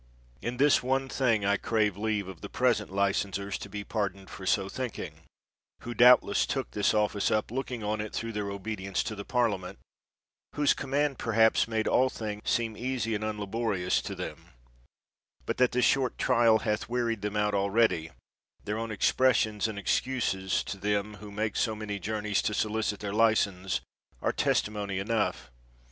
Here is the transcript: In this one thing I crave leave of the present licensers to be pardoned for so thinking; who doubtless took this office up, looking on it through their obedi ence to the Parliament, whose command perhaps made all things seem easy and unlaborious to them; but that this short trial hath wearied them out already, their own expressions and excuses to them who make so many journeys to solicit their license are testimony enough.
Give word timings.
In 0.41 0.57
this 0.57 0.81
one 0.81 1.07
thing 1.09 1.45
I 1.45 1.57
crave 1.57 1.95
leave 1.95 2.27
of 2.27 2.41
the 2.41 2.49
present 2.49 2.91
licensers 2.91 3.59
to 3.59 3.69
be 3.69 3.83
pardoned 3.83 4.31
for 4.31 4.47
so 4.47 4.67
thinking; 4.67 5.21
who 5.81 5.93
doubtless 5.93 6.47
took 6.47 6.71
this 6.71 6.95
office 6.95 7.29
up, 7.29 7.51
looking 7.51 7.83
on 7.83 8.01
it 8.01 8.11
through 8.11 8.31
their 8.31 8.47
obedi 8.49 8.85
ence 8.87 9.03
to 9.03 9.15
the 9.15 9.23
Parliament, 9.23 9.77
whose 10.55 10.73
command 10.73 11.19
perhaps 11.19 11.67
made 11.67 11.87
all 11.87 12.09
things 12.09 12.49
seem 12.49 12.75
easy 12.75 13.13
and 13.13 13.23
unlaborious 13.23 14.01
to 14.01 14.15
them; 14.15 14.45
but 15.45 15.57
that 15.57 15.71
this 15.71 15.85
short 15.85 16.17
trial 16.17 16.57
hath 16.57 16.89
wearied 16.89 17.21
them 17.21 17.35
out 17.37 17.53
already, 17.53 18.09
their 18.65 18.79
own 18.79 18.89
expressions 18.89 19.67
and 19.67 19.77
excuses 19.77 20.63
to 20.63 20.77
them 20.77 21.17
who 21.17 21.29
make 21.29 21.55
so 21.55 21.75
many 21.75 21.99
journeys 21.99 22.41
to 22.41 22.55
solicit 22.55 23.01
their 23.01 23.13
license 23.13 23.81
are 24.19 24.33
testimony 24.33 24.97
enough. 24.97 25.51